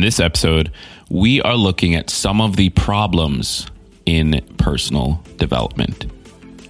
[0.00, 0.72] In this episode,
[1.10, 3.66] we are looking at some of the problems
[4.06, 6.06] in personal development.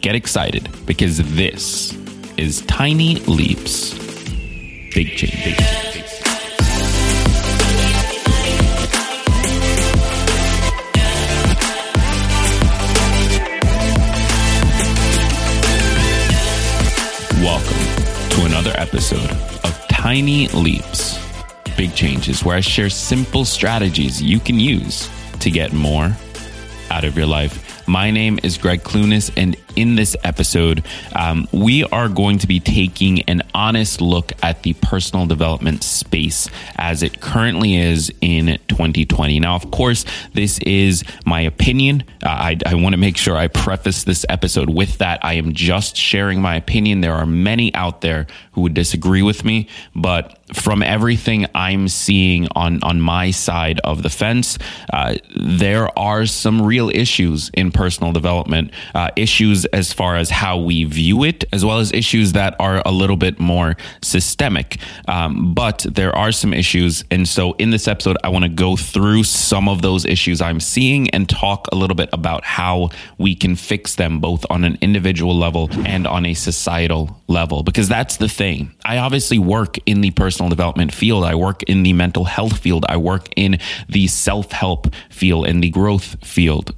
[0.01, 1.97] Get excited because this
[2.37, 3.95] is Tiny Leaps,
[4.93, 5.57] Big Change.
[17.39, 19.31] Welcome to another episode
[19.63, 21.17] of Tiny Leaps,
[21.81, 26.15] Big Changes, where I share simple strategies you can use to get more
[26.91, 27.89] out of your life.
[27.89, 30.85] My name is Gregg Clunis, and in this episode,
[31.15, 36.49] um, we are going to be taking an honest look at the personal development space
[36.77, 39.41] as it currently is in 2020.
[39.41, 42.05] Now, of course, this is my opinion.
[42.23, 45.25] Uh, I, I want to make sure I preface this episode with that.
[45.25, 47.01] I am just sharing my opinion.
[47.01, 52.49] There are many out there who would disagree with me, but from everything I'm seeing
[52.55, 54.59] on on my side of the fence,
[54.93, 58.73] uh, there are some real issues in personal development.
[58.95, 62.83] Uh, issues as far as how we view it, as well as issues that are
[62.85, 64.79] a little bit more systemic.
[65.07, 68.77] Um, but there are some issues, and so in this episode, I want to go
[68.77, 73.35] through some of those issues I'm seeing and talk a little bit about how we
[73.35, 77.63] can fix them both on an individual level and on a societal level.
[77.63, 78.73] Because that's the thing.
[78.85, 81.25] I obviously work in the personal personal development field.
[81.25, 82.87] I work in the mental health field.
[82.89, 83.59] I work in
[83.89, 86.75] the self help field and the growth field.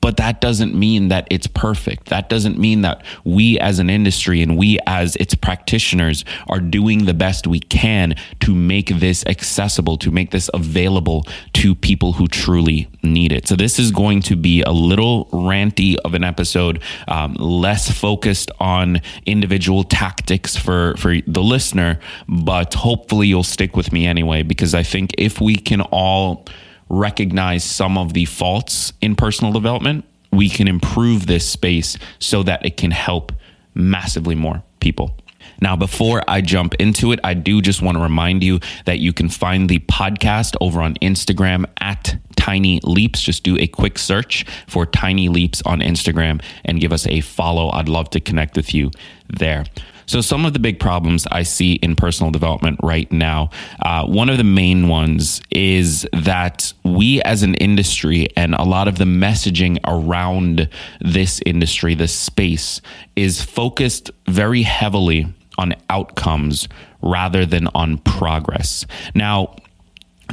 [0.00, 2.06] But that doesn't mean that it's perfect.
[2.08, 7.04] That doesn't mean that we as an industry and we as its practitioners are doing
[7.04, 12.26] the best we can to make this accessible, to make this available to people who
[12.26, 13.46] truly need it.
[13.46, 18.50] So, this is going to be a little ranty of an episode, um, less focused
[18.58, 24.74] on individual tactics for, for the listener, but hopefully you'll stick with me anyway, because
[24.74, 26.46] I think if we can all
[26.88, 32.64] recognize some of the faults in personal development, we can improve this space so that
[32.64, 33.32] it can help
[33.74, 35.16] massively more people.
[35.60, 39.12] Now, before I jump into it, I do just want to remind you that you
[39.12, 43.22] can find the podcast over on Instagram at Tiny Leaps.
[43.22, 47.70] Just do a quick search for Tiny Leaps on Instagram and give us a follow.
[47.70, 48.90] I'd love to connect with you
[49.28, 49.64] there.
[50.06, 53.50] So, some of the big problems I see in personal development right now,
[53.80, 58.88] uh, one of the main ones is that we as an industry and a lot
[58.88, 60.68] of the messaging around
[61.00, 62.80] this industry, this space,
[63.16, 65.26] is focused very heavily
[65.58, 66.68] on outcomes
[67.02, 68.86] rather than on progress.
[69.14, 69.56] Now,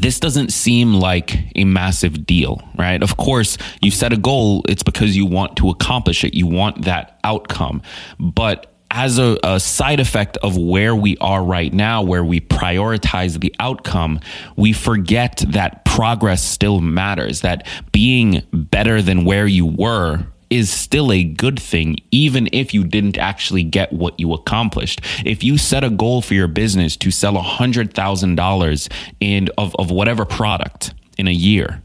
[0.02, 3.02] this doesn't seem like a massive deal, right?
[3.02, 6.34] Of course, you set a goal, it's because you want to accomplish it.
[6.34, 7.82] You want that outcome.
[8.20, 13.40] But as a, a, side effect of where we are right now, where we prioritize
[13.40, 14.20] the outcome,
[14.56, 21.12] we forget that progress still matters, that being better than where you were is still
[21.12, 25.02] a good thing, even if you didn't actually get what you accomplished.
[25.26, 30.24] If you set a goal for your business to sell $100,000 in of, of whatever
[30.24, 31.82] product in a year,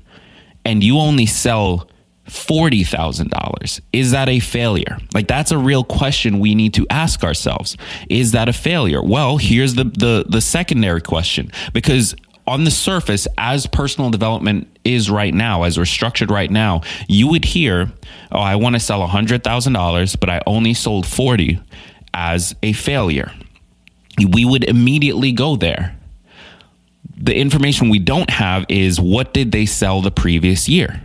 [0.66, 1.88] and you only sell
[2.28, 3.80] $40,000.
[3.92, 4.98] Is that a failure?
[5.14, 7.76] Like that's a real question we need to ask ourselves.
[8.08, 9.02] Is that a failure?
[9.02, 12.14] Well, here's the the the secondary question because
[12.46, 17.28] on the surface, as personal development is right now, as we're structured right now, you
[17.28, 17.92] would hear,
[18.32, 21.58] "Oh, I want to sell $100,000, but I only sold 40
[22.14, 23.32] as a failure."
[24.18, 25.94] We would immediately go there.
[27.16, 31.02] The information we don't have is what did they sell the previous year?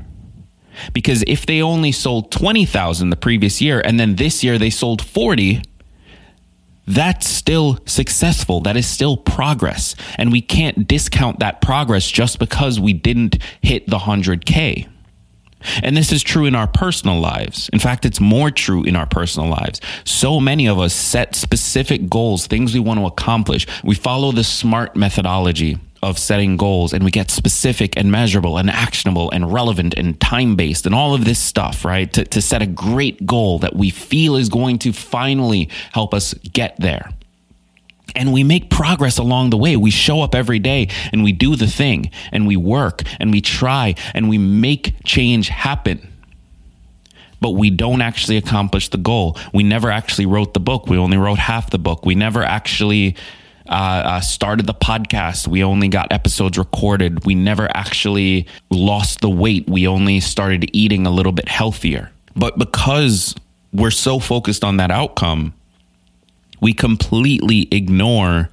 [0.94, 5.01] Because if they only sold 20,000 the previous year and then this year they sold
[5.03, 5.61] 40,
[6.85, 8.61] that's still successful.
[8.61, 9.95] That is still progress.
[10.17, 14.89] And we can't discount that progress just because we didn't hit the 100K.
[15.81, 17.69] And this is true in our personal lives.
[17.72, 19.79] In fact, it's more true in our personal lives.
[20.03, 23.66] So many of us set specific goals, things we want to accomplish.
[23.81, 28.70] We follow the SMART methodology of setting goals and we get specific and measurable and
[28.70, 32.11] actionable and relevant and time based and all of this stuff, right?
[32.14, 36.34] To, to set a great goal that we feel is going to finally help us
[36.34, 37.09] get there.
[38.16, 39.76] And we make progress along the way.
[39.76, 43.41] We show up every day and we do the thing and we work and we
[43.41, 46.09] try and we make change happen
[47.41, 49.38] but we don't actually accomplish the goal.
[49.53, 50.88] We never actually wrote the book.
[50.88, 52.05] We only wrote half the book.
[52.05, 53.17] We never actually
[53.70, 53.72] uh,
[54.06, 55.48] uh, started the podcast.
[55.48, 57.26] We only got episodes recorded.
[57.26, 59.70] We never actually lost the weight.
[59.70, 62.12] We only started eating a little bit healthier.
[62.36, 63.36] But because
[63.72, 65.54] we're so focused on that outcome,
[66.62, 68.50] we completely ignore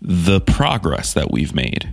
[0.00, 1.92] the progress that we've made.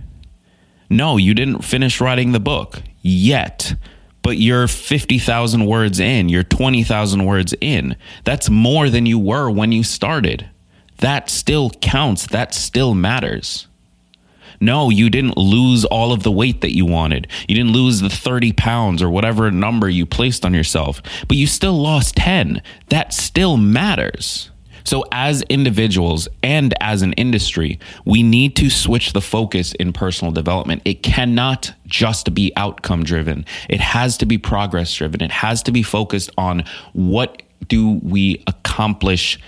[0.88, 3.74] No, you didn't finish writing the book yet,
[4.22, 7.96] but you're 50,000 words in, you're 20,000 words in.
[8.24, 10.48] That's more than you were when you started.
[10.98, 13.66] That still counts, that still matters.
[14.60, 17.28] No, you didn't lose all of the weight that you wanted.
[17.46, 21.46] You didn't lose the 30 pounds or whatever number you placed on yourself, but you
[21.46, 22.62] still lost 10.
[22.88, 24.50] That still matters.
[24.84, 30.30] So, as individuals and as an industry, we need to switch the focus in personal
[30.30, 30.82] development.
[30.84, 35.22] It cannot just be outcome driven, it has to be progress driven.
[35.22, 39.40] It has to be focused on what do we accomplish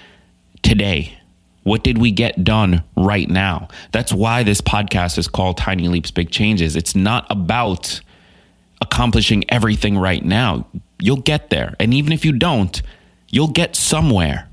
[0.62, 1.16] today?
[1.64, 3.68] What did we get done right now?
[3.92, 6.76] That's why this podcast is called Tiny Leaps, Big Changes.
[6.76, 8.00] It's not about
[8.80, 10.66] accomplishing everything right now.
[10.98, 11.74] You'll get there.
[11.78, 12.80] And even if you don't,
[13.28, 14.48] you'll get somewhere.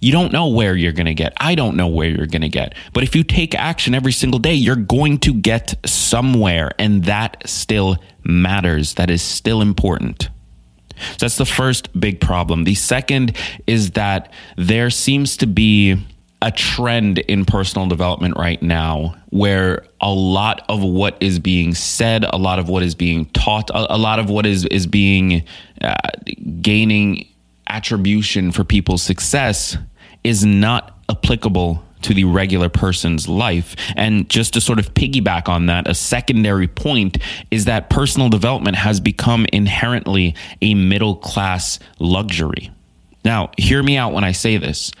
[0.00, 1.32] You don't know where you're going to get.
[1.38, 2.74] I don't know where you're going to get.
[2.92, 6.72] But if you take action every single day, you're going to get somewhere.
[6.78, 8.94] And that still matters.
[8.94, 10.28] That is still important.
[10.98, 12.64] So that's the first big problem.
[12.64, 13.36] The second
[13.66, 15.96] is that there seems to be
[16.42, 22.24] a trend in personal development right now where a lot of what is being said,
[22.24, 25.42] a lot of what is being taught, a, a lot of what is is being
[25.80, 25.94] uh,
[26.60, 27.26] gaining
[27.68, 29.76] attribution for people's success
[30.24, 33.74] is not applicable to the regular person's life.
[33.96, 37.18] And just to sort of piggyback on that, a secondary point
[37.50, 42.70] is that personal development has become inherently a middle class luxury.
[43.24, 44.92] Now, hear me out when I say this.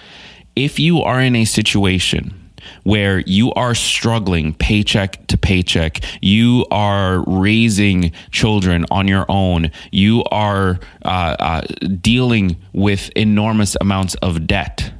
[0.56, 2.46] If you are in a situation
[2.82, 6.00] where you are struggling paycheck to paycheck.
[6.20, 9.70] You are raising children on your own.
[9.90, 11.60] You are uh, uh,
[12.00, 14.92] dealing with enormous amounts of debt.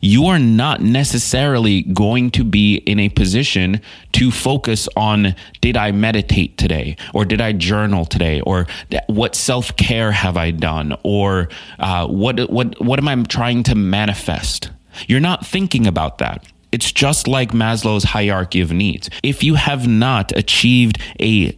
[0.00, 3.80] You are not necessarily going to be in a position
[4.12, 6.96] to focus on did I meditate today?
[7.12, 8.40] Or did I journal today?
[8.40, 8.66] Or
[9.06, 10.96] what self care have I done?
[11.02, 11.48] Or
[11.78, 14.70] uh, what, what, what am I trying to manifest?
[15.08, 16.46] You're not thinking about that.
[16.72, 19.08] It's just like Maslow's hierarchy of needs.
[19.22, 21.56] If you have not achieved a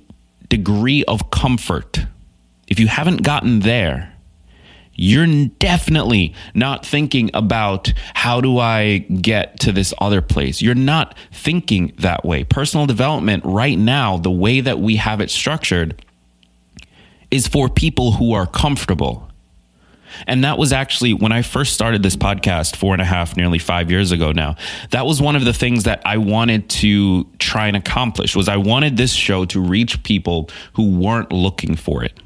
[0.49, 2.07] degree of comfort,
[2.69, 4.13] if you haven't gotten there,
[4.97, 10.63] you're definitely not thinking about how do I get to this other place.
[10.63, 12.45] You're not thinking that way.
[12.45, 16.03] Personal development right now, the way that we have it structured,
[17.31, 19.29] is for people who are comfortable.
[20.27, 23.59] And that was actually when I first started this podcast four and a half, nearly
[23.59, 24.57] five years ago now.
[24.91, 28.57] That was one of the things that I wanted to try and accomplish was I
[28.57, 32.19] wanted this show to reach people who weren't looking for it.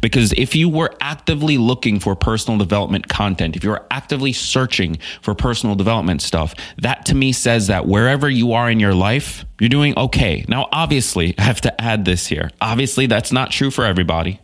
[0.00, 4.98] Because if you were actively looking for personal development content, if you were actively searching
[5.22, 9.44] for personal development stuff, that to me says that wherever you are in your life,
[9.60, 10.44] you're doing okay.
[10.48, 12.50] Now, obviously, I have to add this here.
[12.60, 14.40] Obviously, that's not true for everybody.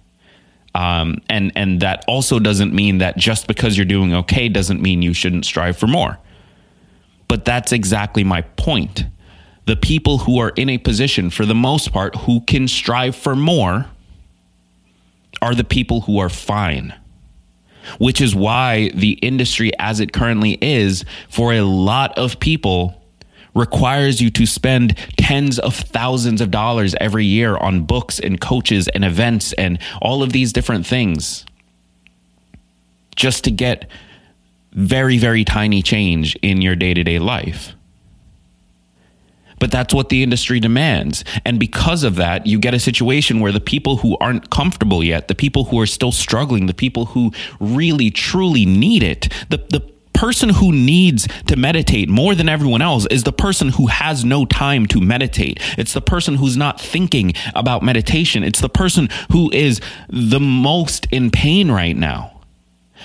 [0.75, 5.02] Um, and and that also doesn't mean that just because you're doing okay doesn't mean
[5.02, 6.19] you shouldn't strive for more.
[7.29, 9.05] But that's exactly my point.
[9.67, 13.35] The people who are in a position, for the most part, who can strive for
[13.35, 13.87] more
[15.43, 16.95] are the people who are fine.
[17.99, 23.03] Which is why the industry as it currently is, for a lot of people,
[23.55, 28.88] requires you to spend tens of thousands of dollars every year on books and coaches
[28.88, 31.45] and events and all of these different things
[33.17, 33.88] just to get
[34.73, 37.75] very, very tiny change in your day to day life.
[39.64, 41.25] But that's what the industry demands.
[41.47, 45.28] And because of that, you get a situation where the people who aren't comfortable yet,
[45.28, 49.80] the people who are still struggling, the people who really, truly need it, the, the
[50.12, 54.44] person who needs to meditate more than everyone else is the person who has no
[54.44, 55.59] time to meditate.
[55.78, 58.44] It's the person who's not thinking about meditation.
[58.44, 59.80] It's the person who is
[60.11, 62.34] the most in pain right now.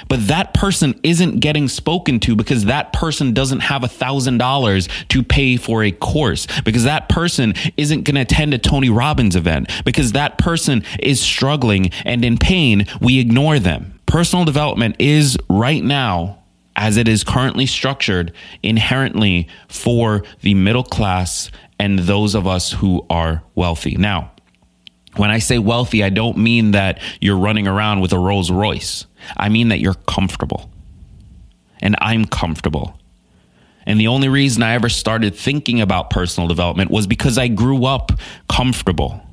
[0.07, 4.87] But that person isn't getting spoken to because that person doesn't have a thousand dollars
[5.09, 9.35] to pay for a course because that person isn't going to attend a Tony Robbins
[9.35, 12.85] event because that person is struggling and in pain.
[13.01, 13.99] We ignore them.
[14.05, 16.39] Personal development is right now
[16.75, 18.31] as it is currently structured
[18.63, 23.95] inherently for the middle class and those of us who are wealthy.
[23.97, 24.31] Now,
[25.15, 29.05] when I say wealthy, I don't mean that you're running around with a Rolls Royce.
[29.37, 30.69] I mean that you're comfortable.
[31.81, 32.99] And I'm comfortable.
[33.85, 37.85] And the only reason I ever started thinking about personal development was because I grew
[37.85, 38.11] up
[38.47, 39.23] comfortable.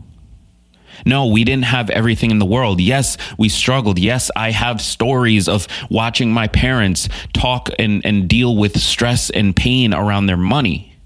[1.04, 2.80] No, we didn't have everything in the world.
[2.80, 3.98] Yes, we struggled.
[3.98, 9.54] Yes, I have stories of watching my parents talk and, and deal with stress and
[9.54, 10.96] pain around their money.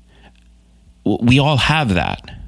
[1.04, 2.39] We all have that.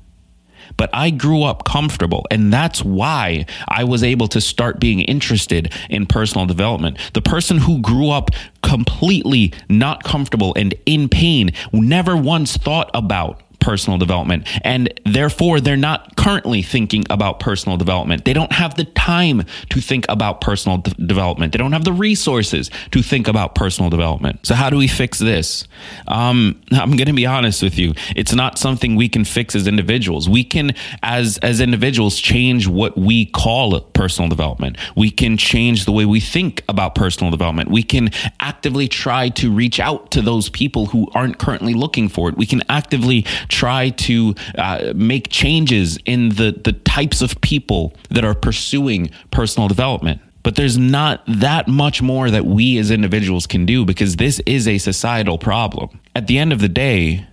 [0.76, 2.26] But I grew up comfortable.
[2.30, 6.98] And that's why I was able to start being interested in personal development.
[7.14, 8.30] The person who grew up
[8.62, 14.46] completely not comfortable and in pain never once thought about personal development.
[14.62, 18.24] And therefore, they're not currently thinking about personal development.
[18.24, 21.52] They don't have the time to think about personal d- development.
[21.52, 24.44] They don't have the resources to think about personal development.
[24.46, 25.66] So, how do we fix this?
[26.08, 27.94] Um, I'm going to be honest with you.
[28.14, 30.28] It's not something we can fix as individuals.
[30.28, 34.76] We can, as, as individuals, change what we call personal development.
[34.96, 37.70] We can change the way we think about personal development.
[37.70, 42.28] We can actively try to reach out to those people who aren't currently looking for
[42.28, 42.36] it.
[42.36, 48.24] We can actively try to uh, make changes in the, the types of people that
[48.24, 50.20] are pursuing personal development.
[50.42, 54.66] But there's not that much more that we as individuals can do because this is
[54.66, 56.00] a societal problem.
[56.16, 57.26] At the end of the day,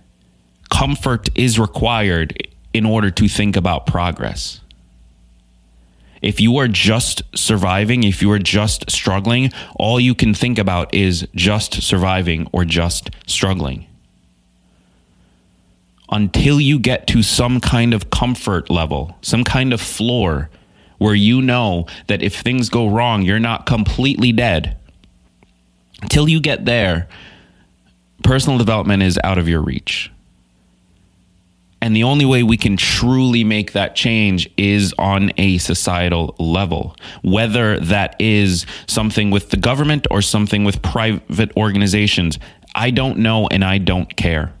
[0.70, 4.60] comfort is required in order to think about progress.
[6.22, 10.94] If you are just surviving, if you are just struggling, all you can think about
[10.94, 13.86] is just surviving or just struggling
[16.10, 20.50] until you get to some kind of comfort level, some kind of floor
[20.98, 24.76] where you know that if things go wrong, you're not completely dead.
[26.02, 27.08] Until you get there,
[28.22, 30.10] personal development is out of your reach.
[31.82, 36.94] And the only way we can truly make that change is on a societal level,
[37.22, 42.38] whether that is something with the government or something with private organizations.
[42.74, 44.52] I don't know and I don't care.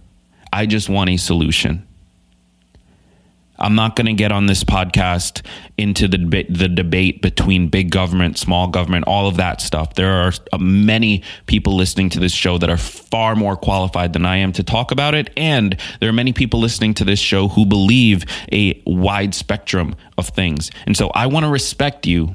[0.52, 1.86] I just want a solution.
[3.60, 5.44] I'm not going to get on this podcast
[5.76, 9.94] into the the debate between big government, small government, all of that stuff.
[9.94, 14.24] There are uh, many people listening to this show that are far more qualified than
[14.24, 17.48] I am to talk about it, and there are many people listening to this show
[17.48, 20.70] who believe a wide spectrum of things.
[20.86, 22.34] And so I want to respect you,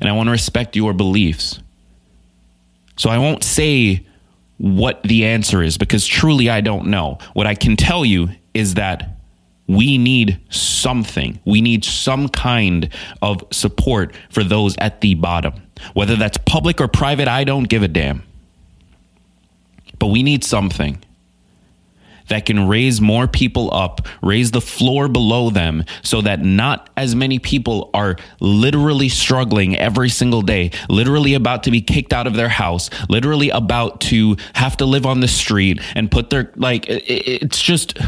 [0.00, 1.58] and I want to respect your beliefs.
[2.96, 4.06] So I won't say
[4.60, 7.16] what the answer is because truly I don't know.
[7.32, 9.16] What I can tell you is that
[9.66, 11.40] we need something.
[11.46, 12.90] We need some kind
[13.22, 15.54] of support for those at the bottom.
[15.94, 18.22] Whether that's public or private, I don't give a damn.
[19.98, 21.02] But we need something
[22.30, 27.14] that can raise more people up, raise the floor below them so that not as
[27.14, 32.34] many people are literally struggling every single day, literally about to be kicked out of
[32.34, 36.86] their house, literally about to have to live on the street and put their, like,
[36.88, 37.98] it's just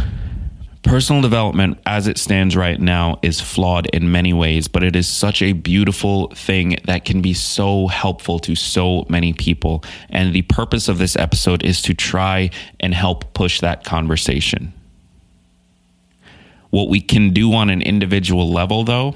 [0.82, 5.06] Personal development as it stands right now is flawed in many ways, but it is
[5.06, 9.84] such a beautiful thing that can be so helpful to so many people.
[10.10, 14.72] And the purpose of this episode is to try and help push that conversation.
[16.70, 19.14] What we can do on an individual level, though,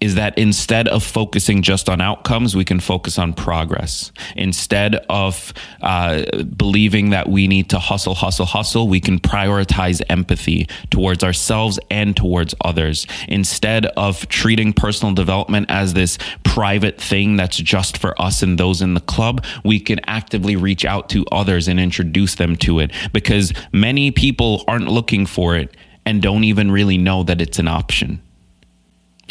[0.00, 4.12] is that instead of focusing just on outcomes, we can focus on progress.
[4.36, 5.52] Instead of
[5.82, 6.24] uh,
[6.56, 12.16] believing that we need to hustle, hustle, hustle, we can prioritize empathy towards ourselves and
[12.16, 13.06] towards others.
[13.26, 18.80] Instead of treating personal development as this private thing that's just for us and those
[18.80, 22.92] in the club, we can actively reach out to others and introduce them to it
[23.12, 25.76] because many people aren't looking for it
[26.06, 28.22] and don't even really know that it's an option.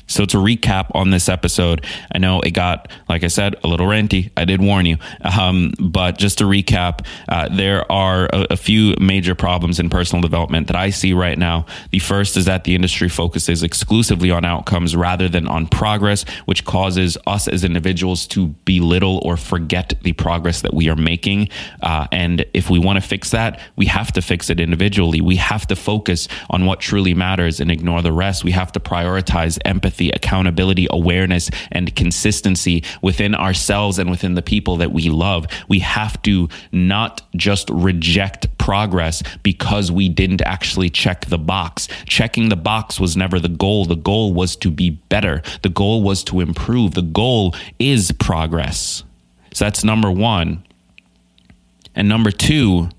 [0.08, 3.88] So to recap on this episode, I know it got, like I said, a little
[3.88, 4.32] ranty.
[4.38, 4.98] I did warn you.
[5.22, 10.22] Um, but just to recap, uh, there are a, a, few major problems in personal
[10.22, 11.66] development that I see right now.
[11.92, 16.66] The first is that the industry focuses exclusively on outcomes rather than on progress, which
[16.66, 21.50] causes us as individuals to belittle or forget the progress that we are making.
[21.82, 25.22] Uh, and if we want to fix that, we have to fix it individually.
[25.22, 28.44] We have to focus on what truly matters and ignore the rest.
[28.44, 34.42] We have to prioritize empathy empathy, accountability, awareness, and consistency within ourselves and within the
[34.42, 35.48] people that we love.
[35.68, 41.88] We have to not just reject progress because we didn't actually check the box.
[42.06, 43.86] Checking the box was never the goal.
[43.86, 46.94] The goal was to be better, the goal was to improve.
[46.94, 49.04] The goal is progress.
[49.54, 50.64] So that's number one.
[51.96, 52.90] And number two,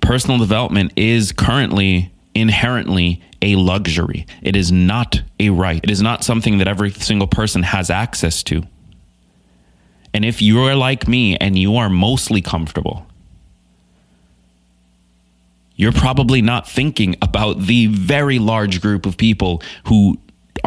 [0.00, 4.26] personal development is currently inherently a luxury.
[4.42, 5.80] It is not a right.
[5.82, 8.62] It is not something that every single person has access to.
[10.14, 13.06] And if you are like me and you are mostly comfortable,
[15.76, 20.18] you're probably not thinking about the very large group of people who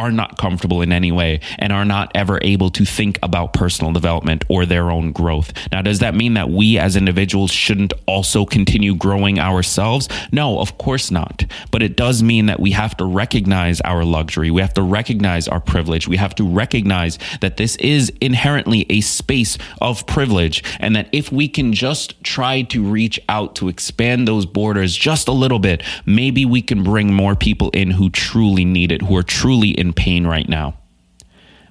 [0.02, 3.92] are not comfortable in any way and are not ever able to think about personal
[3.92, 5.52] development or their own growth.
[5.70, 10.08] Now, does that mean that we as individuals shouldn't also continue growing ourselves?
[10.32, 11.44] No, of course not.
[11.70, 14.50] But it does mean that we have to recognize our luxury.
[14.50, 16.08] We have to recognize our privilege.
[16.08, 21.30] We have to recognize that this is inherently a space of privilege and that if
[21.30, 25.84] we can just try to reach out to expand those borders just a little bit,
[26.04, 30.04] maybe we can bring more people in who truly need it, who are truly in
[30.04, 30.74] pain right now.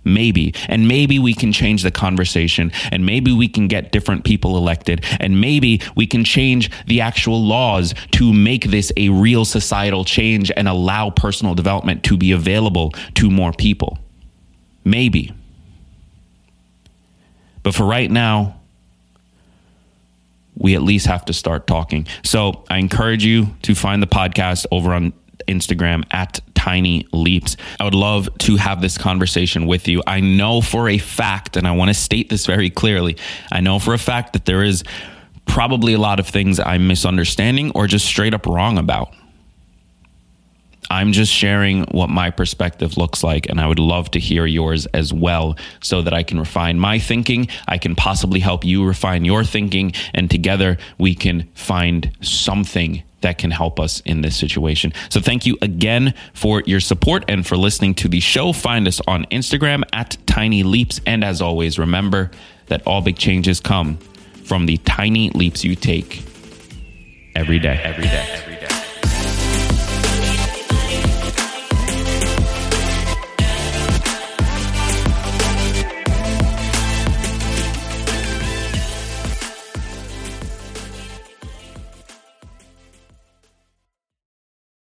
[0.04, 0.56] Maybe.
[0.68, 5.06] And maybe we can change the conversation and maybe we can get different people elected
[5.20, 10.52] and maybe we can change the actual laws to make this a real societal change
[10.58, 14.00] and allow personal development to be available to more people.
[14.84, 15.34] Maybe.
[17.62, 18.60] But for right now,
[20.58, 22.08] we at least have to start talking.
[22.24, 25.14] So I encourage you to find the podcast over on
[25.48, 27.58] Instagram at Tiny Leaps.
[27.80, 30.04] I would love to have this conversation with you.
[30.06, 33.18] I know for a fact, and I want to state this very clearly,
[33.52, 34.84] I know for a fact that there is
[35.48, 39.12] probably a lot of things I'm misunderstanding or just straight up wrong about.
[40.92, 44.88] I'm just sharing what my perspective looks like, and I would love to hear yours
[44.88, 47.48] as well so that I can refine my thinking.
[47.66, 53.38] I can possibly help you refine your thinking, and together we can find something that
[53.38, 54.92] can help us in this situation.
[55.10, 58.52] So thank you again for your support and for listening to the show.
[58.52, 61.00] Find us on Instagram at Tiny Leaps.
[61.06, 62.32] And as always, remember
[62.68, 63.98] that all big changes come
[64.44, 66.24] from the tiny leaps you take
[67.34, 68.28] every day, every day.
[68.28, 68.51] Every day.